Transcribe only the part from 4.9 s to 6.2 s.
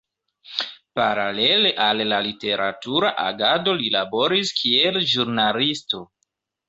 ĵurnalisto.